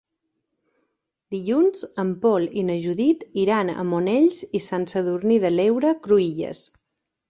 Dilluns 1.35 1.83
en 2.05 2.15
Pol 2.25 2.49
i 2.63 2.65
na 2.71 2.79
Judit 2.87 3.23
iran 3.45 3.73
a 3.77 3.87
Monells 3.93 4.43
i 4.63 4.67
Sant 4.73 4.93
Sadurní 4.97 5.43
de 5.49 5.57
l'Heura 5.59 5.99
Cruïlles. 6.07 6.69